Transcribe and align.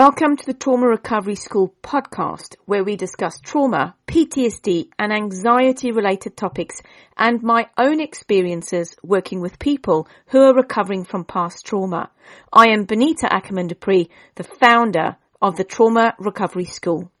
Welcome 0.00 0.38
to 0.38 0.46
the 0.46 0.54
Trauma 0.54 0.86
Recovery 0.86 1.34
School 1.34 1.74
podcast, 1.82 2.56
where 2.64 2.82
we 2.82 2.96
discuss 2.96 3.38
trauma, 3.38 3.94
PTSD, 4.06 4.88
and 4.98 5.12
anxiety 5.12 5.92
related 5.92 6.38
topics 6.38 6.80
and 7.18 7.42
my 7.42 7.68
own 7.76 8.00
experiences 8.00 8.96
working 9.02 9.42
with 9.42 9.58
people 9.58 10.08
who 10.28 10.40
are 10.40 10.54
recovering 10.54 11.04
from 11.04 11.26
past 11.26 11.66
trauma. 11.66 12.10
I 12.50 12.70
am 12.70 12.86
Benita 12.86 13.30
Ackerman 13.30 13.66
Dupree, 13.66 14.08
the 14.36 14.44
founder 14.44 15.18
of 15.42 15.58
the 15.58 15.64
Trauma 15.64 16.14
Recovery 16.18 16.64
School. 16.64 17.12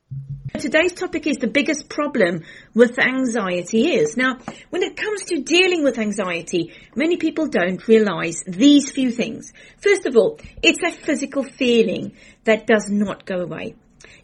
Today's 0.58 0.92
topic 0.92 1.26
is 1.26 1.36
the 1.38 1.46
biggest 1.46 1.88
problem 1.88 2.42
with 2.74 2.98
anxiety 2.98 3.94
is. 3.94 4.16
Now, 4.16 4.36
when 4.70 4.82
it 4.82 4.96
comes 4.96 5.24
to 5.26 5.42
dealing 5.42 5.84
with 5.84 5.98
anxiety, 5.98 6.72
many 6.94 7.16
people 7.16 7.46
don't 7.46 7.86
realize 7.86 8.42
these 8.46 8.90
few 8.90 9.12
things. 9.12 9.52
First 9.80 10.06
of 10.06 10.16
all, 10.16 10.38
it's 10.62 10.82
a 10.82 10.90
physical 10.90 11.44
feeling 11.44 12.12
that 12.44 12.66
does 12.66 12.90
not 12.90 13.24
go 13.24 13.40
away. 13.40 13.76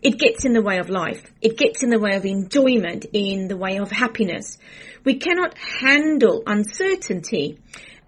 It 0.02 0.18
gets 0.18 0.44
in 0.44 0.52
the 0.52 0.62
way 0.62 0.78
of 0.78 0.90
life. 0.90 1.22
It 1.40 1.56
gets 1.56 1.82
in 1.82 1.90
the 1.90 2.00
way 2.00 2.16
of 2.16 2.26
enjoyment, 2.26 3.06
in 3.12 3.48
the 3.48 3.56
way 3.56 3.78
of 3.78 3.90
happiness. 3.90 4.58
We 5.04 5.18
cannot 5.18 5.56
handle 5.56 6.42
uncertainty 6.46 7.60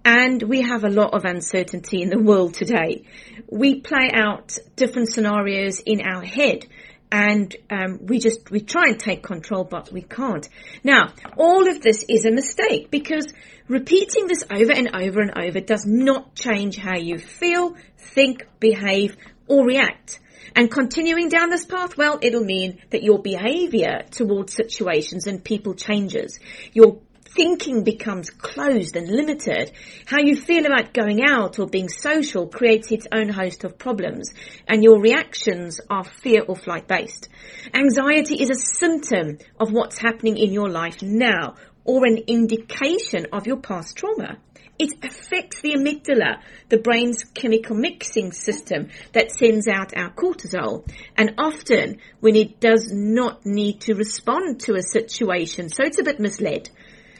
and 0.05 0.43
we 0.43 0.63
have 0.63 0.85
a 0.85 0.91
lot 0.91 1.15
of 1.15 1.25
uncertainty 1.25 2.03
in 2.03 2.11
the 2.11 2.19
world 2.19 2.55
today. 2.55 3.05
We 3.51 3.81
play 3.81 4.11
out 4.13 4.59
different 4.75 5.13
scenarios 5.13 5.81
in 5.81 6.01
our 6.01 6.23
head 6.23 6.67
and 7.11 7.55
um, 7.71 8.01
we 8.03 8.19
just 8.19 8.51
we 8.51 8.61
try 8.61 8.85
and 8.89 8.99
take 8.99 9.23
control, 9.23 9.65
but 9.65 9.93
we 9.93 10.03
can't. 10.03 10.49
Now, 10.85 11.13
all 11.37 11.69
of 11.69 11.81
this 11.81 12.05
is 12.09 12.25
a 12.25 12.31
mistake 12.31 12.91
because 12.91 13.33
repeating 13.67 14.27
this 14.27 14.45
over 14.51 14.73
and 14.73 14.95
over 14.95 15.21
and 15.21 15.39
over 15.39 15.61
does 15.61 15.87
not 15.87 16.35
change 16.35 16.77
how 16.77 16.97
you 16.97 17.19
feel, 17.19 17.77
think, 17.97 18.47
behave, 18.61 19.17
or 19.47 19.65
react. 19.65 20.21
And 20.55 20.71
continuing 20.71 21.29
down 21.29 21.51
this 21.51 21.65
path, 21.65 21.97
well, 21.97 22.19
it'll 22.21 22.45
mean 22.45 22.79
that 22.91 23.03
your 23.03 23.21
behavior 23.21 24.03
towards 24.11 24.55
situations 24.55 25.27
and 25.27 25.45
people 25.45 25.75
changes. 25.75 26.39
Your 26.73 27.01
thinking 27.35 27.85
becomes 27.85 28.31
closed 28.31 28.97
and 28.97 29.09
limited. 29.09 29.73
How 30.07 30.19
you 30.21 30.37
feel 30.37 30.67
about 30.67 30.93
going 30.95 31.21
out 31.29 31.59
or 31.59 31.67
being 31.67 31.89
social 31.89 32.47
creates 32.47 32.91
its 32.91 33.07
own 33.13 33.29
host 33.29 33.65
of 33.65 33.79
problems 33.79 34.33
and 34.67 34.83
your 34.83 35.01
reactions 35.01 35.81
are 35.91 36.05
fear 36.05 36.43
or 36.43 36.57
flight 36.57 36.87
based. 36.87 37.29
Anxiety 37.75 38.43
is 38.43 38.51
a 38.51 38.77
symptom 38.79 39.39
of 39.59 39.73
what's 39.73 39.99
happening 39.99 40.37
in 40.37 40.53
your 40.53 40.69
life 40.69 41.03
now 41.03 41.55
or 41.85 42.07
an 42.07 42.19
indication 42.27 43.27
of 43.33 43.47
your 43.47 43.59
past 43.59 43.97
trauma. 43.97 44.39
It 44.79 45.05
affects 45.05 45.61
the 45.61 45.73
amygdala, 45.73 46.41
the 46.69 46.79
brain's 46.79 47.25
chemical 47.25 47.75
mixing 47.75 48.31
system 48.31 48.91
that 49.13 49.33
sends 49.33 49.67
out 49.67 49.97
our 49.97 50.13
cortisol. 50.13 50.89
And 51.17 51.35
often 51.37 51.99
when 52.21 52.37
it 52.37 52.61
does 52.61 52.89
not 52.93 53.45
need 53.45 53.81
to 53.83 53.95
respond 53.95 54.61
to 54.61 54.77
a 54.77 54.83
situation, 54.83 55.69
so 55.69 55.83
it's 55.83 55.99
a 55.99 56.05
bit 56.05 56.21
misled 56.21 56.71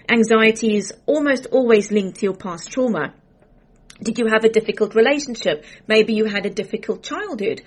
anxiety 0.09 0.77
is 0.77 0.93
almost 1.07 1.47
always 1.47 1.91
linked 1.91 2.21
to 2.21 2.27
your 2.27 2.37
past 2.37 2.71
trauma. 2.71 3.15
Did 4.03 4.19
you 4.19 4.27
have 4.27 4.45
a 4.45 4.49
difficult 4.49 4.95
relationship? 4.95 5.65
Maybe 5.87 6.15
you 6.15 6.25
had 6.25 6.47
a 6.47 6.51
difficult 6.51 7.03
childhood. 7.03 7.63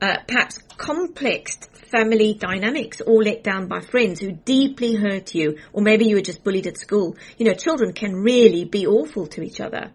Uh, 0.00 0.16
perhaps 0.26 0.58
complex 0.76 1.58
family 1.90 2.34
dynamics 2.34 3.00
all 3.00 3.22
let 3.22 3.42
down 3.42 3.66
by 3.66 3.80
friends 3.80 4.20
who 4.20 4.32
deeply 4.32 4.94
hurt 4.94 5.34
you, 5.34 5.58
or 5.72 5.82
maybe 5.82 6.06
you 6.06 6.16
were 6.16 6.22
just 6.22 6.44
bullied 6.44 6.66
at 6.66 6.78
school. 6.78 7.16
You 7.36 7.46
know, 7.46 7.54
children 7.54 7.92
can 7.92 8.14
really 8.14 8.64
be 8.64 8.86
awful 8.86 9.26
to 9.28 9.42
each 9.42 9.60
other. 9.60 9.92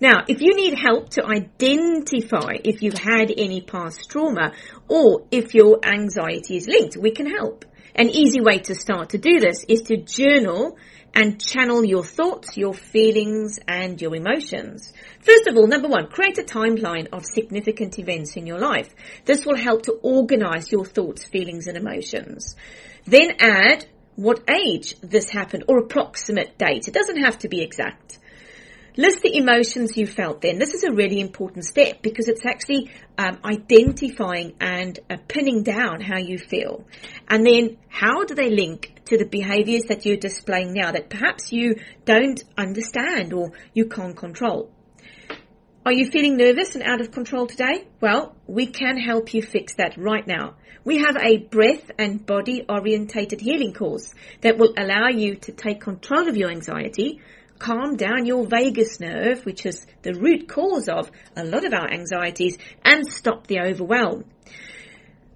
Now, 0.00 0.24
if 0.28 0.40
you 0.42 0.54
need 0.54 0.78
help 0.78 1.10
to 1.10 1.24
identify 1.24 2.56
if 2.62 2.82
you've 2.82 2.98
had 2.98 3.32
any 3.36 3.60
past 3.60 4.10
trauma 4.10 4.52
or 4.88 5.26
if 5.30 5.54
your 5.54 5.78
anxiety 5.84 6.56
is 6.56 6.68
linked, 6.68 6.96
we 6.96 7.12
can 7.12 7.26
help. 7.26 7.64
An 7.94 8.10
easy 8.10 8.40
way 8.40 8.58
to 8.58 8.74
start 8.74 9.10
to 9.10 9.18
do 9.18 9.38
this 9.38 9.64
is 9.68 9.82
to 9.82 9.96
journal 9.96 10.76
and 11.14 11.40
channel 11.40 11.84
your 11.84 12.04
thoughts, 12.04 12.56
your 12.56 12.74
feelings, 12.74 13.58
and 13.68 14.00
your 14.00 14.14
emotions. 14.14 14.92
First 15.20 15.46
of 15.46 15.56
all, 15.56 15.66
number 15.66 15.88
one, 15.88 16.08
create 16.08 16.38
a 16.38 16.42
timeline 16.42 17.08
of 17.12 17.24
significant 17.24 17.98
events 17.98 18.36
in 18.36 18.46
your 18.46 18.58
life. 18.58 18.94
This 19.24 19.46
will 19.46 19.56
help 19.56 19.82
to 19.82 19.98
organize 20.02 20.72
your 20.72 20.84
thoughts, 20.84 21.24
feelings, 21.24 21.66
and 21.66 21.76
emotions. 21.76 22.56
Then 23.06 23.32
add 23.38 23.86
what 24.16 24.48
age 24.48 24.96
this 25.00 25.30
happened 25.30 25.64
or 25.68 25.78
approximate 25.78 26.58
date. 26.58 26.88
It 26.88 26.94
doesn't 26.94 27.22
have 27.22 27.38
to 27.40 27.48
be 27.48 27.62
exact. 27.62 28.18
List 28.96 29.22
the 29.22 29.36
emotions 29.36 29.96
you 29.96 30.06
felt 30.06 30.40
then. 30.40 30.60
This 30.60 30.72
is 30.72 30.84
a 30.84 30.92
really 30.92 31.18
important 31.18 31.64
step 31.64 32.00
because 32.00 32.28
it's 32.28 32.46
actually 32.46 32.92
um, 33.18 33.38
identifying 33.44 34.54
and 34.60 34.96
uh, 35.10 35.16
pinning 35.26 35.64
down 35.64 36.00
how 36.00 36.18
you 36.18 36.38
feel. 36.38 36.84
And 37.28 37.44
then 37.44 37.76
how 37.88 38.22
do 38.24 38.36
they 38.36 38.50
link 38.50 39.00
to 39.06 39.18
the 39.18 39.26
behaviors 39.26 39.84
that 39.88 40.06
you're 40.06 40.16
displaying 40.16 40.74
now 40.74 40.92
that 40.92 41.10
perhaps 41.10 41.50
you 41.52 41.80
don't 42.04 42.40
understand 42.56 43.32
or 43.32 43.50
you 43.72 43.86
can't 43.86 44.16
control? 44.16 44.70
Are 45.84 45.92
you 45.92 46.08
feeling 46.08 46.36
nervous 46.36 46.76
and 46.76 46.84
out 46.84 47.00
of 47.00 47.10
control 47.10 47.48
today? 47.48 47.88
Well, 48.00 48.36
we 48.46 48.66
can 48.66 48.96
help 48.96 49.34
you 49.34 49.42
fix 49.42 49.74
that 49.74 49.98
right 49.98 50.24
now. 50.24 50.54
We 50.84 50.98
have 50.98 51.16
a 51.16 51.38
breath 51.38 51.90
and 51.98 52.24
body 52.24 52.64
orientated 52.68 53.40
healing 53.40 53.72
course 53.72 54.14
that 54.42 54.56
will 54.56 54.72
allow 54.78 55.08
you 55.08 55.34
to 55.34 55.52
take 55.52 55.80
control 55.80 56.28
of 56.28 56.36
your 56.36 56.50
anxiety 56.50 57.20
calm 57.64 57.96
down 57.96 58.26
your 58.26 58.46
vagus 58.46 59.00
nerve, 59.00 59.46
which 59.46 59.64
is 59.64 59.86
the 60.02 60.12
root 60.12 60.46
cause 60.46 60.86
of 60.86 61.10
a 61.34 61.42
lot 61.42 61.64
of 61.64 61.72
our 61.72 61.90
anxieties, 61.90 62.58
and 62.84 63.06
stop 63.06 63.46
the 63.46 63.58
overwhelm. 63.58 64.26